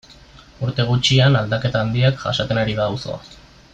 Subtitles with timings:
[0.67, 3.21] Urte gutxian aldaketa handiak jasaten ari da auzoa.